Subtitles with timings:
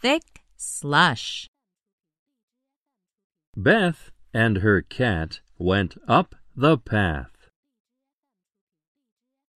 [0.00, 1.48] thick slush.
[3.56, 7.48] Beth and her cat went up the path.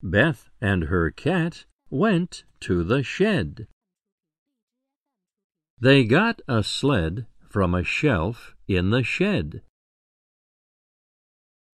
[0.02, 3.66] Beth and her cat went to the shed.
[5.78, 9.62] They got a sled from a shelf in the shed.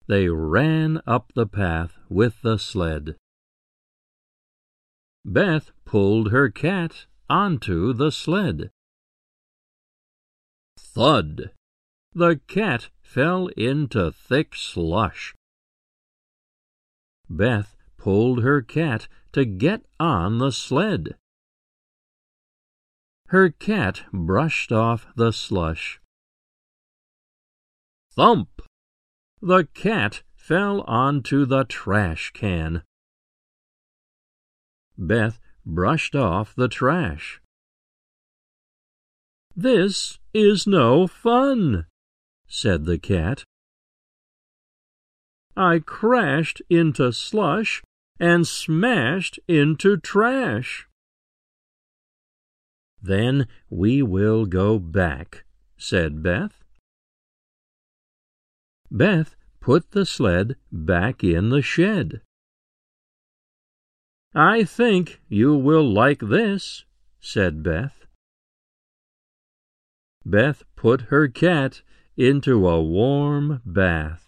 [0.07, 3.15] They ran up the path with the sled.
[5.25, 8.71] Beth pulled her cat onto the sled.
[10.77, 11.51] Thud!
[12.13, 15.35] The cat fell into thick slush.
[17.29, 21.15] Beth pulled her cat to get on the sled.
[23.27, 25.99] Her cat brushed off the slush.
[28.11, 28.61] Thump!
[29.41, 32.83] The cat fell onto the trash can.
[34.97, 37.41] Beth brushed off the trash.
[39.55, 41.85] This is no fun,
[42.47, 43.43] said the cat.
[45.55, 47.83] I crashed into slush
[48.19, 50.87] and smashed into trash.
[53.01, 55.43] Then we will go back,
[55.77, 56.63] said Beth.
[58.89, 62.21] Beth put the sled back in the shed.
[64.35, 66.85] I think you will like this,
[67.19, 68.05] said Beth.
[70.25, 71.81] Beth put her cat
[72.17, 74.27] into a warm bath.